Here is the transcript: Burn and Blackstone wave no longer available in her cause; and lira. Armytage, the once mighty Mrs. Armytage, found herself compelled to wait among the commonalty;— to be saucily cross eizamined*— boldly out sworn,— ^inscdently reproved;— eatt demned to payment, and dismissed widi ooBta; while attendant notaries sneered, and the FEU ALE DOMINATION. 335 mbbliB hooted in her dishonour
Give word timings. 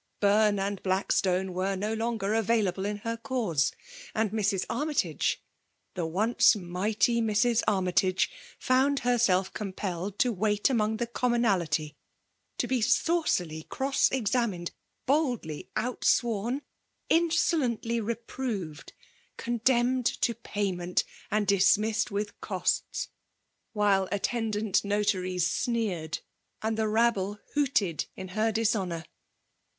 Burn 0.19 0.57
and 0.57 0.81
Blackstone 0.81 1.53
wave 1.53 1.77
no 1.77 1.93
longer 1.93 2.33
available 2.33 2.87
in 2.87 2.97
her 3.05 3.17
cause; 3.17 3.71
and 4.15 4.33
lira. 4.33 4.59
Armytage, 4.67 5.43
the 5.93 6.07
once 6.07 6.55
mighty 6.55 7.21
Mrs. 7.21 7.61
Armytage, 7.67 8.31
found 8.57 9.01
herself 9.01 9.53
compelled 9.53 10.17
to 10.17 10.31
wait 10.31 10.71
among 10.71 10.97
the 10.97 11.05
commonalty;— 11.05 11.93
to 12.57 12.65
be 12.65 12.81
saucily 12.81 13.61
cross 13.69 14.09
eizamined*— 14.09 14.71
boldly 15.05 15.69
out 15.75 16.03
sworn,— 16.03 16.63
^inscdently 17.11 18.03
reproved;— 18.03 18.93
eatt 19.37 19.63
demned 19.63 20.07
to 20.07 20.33
payment, 20.33 21.03
and 21.29 21.45
dismissed 21.45 22.09
widi 22.09 22.31
ooBta; 22.41 23.07
while 23.73 24.09
attendant 24.11 24.83
notaries 24.83 25.45
sneered, 25.45 26.21
and 26.63 26.75
the 26.75 26.81
FEU 26.81 26.87
ALE 26.87 26.93
DOMINATION. 26.95 27.43
335 27.53 27.53
mbbliB 27.53 27.53
hooted 27.53 28.05
in 28.15 28.27
her 28.29 28.51
dishonour 28.51 29.03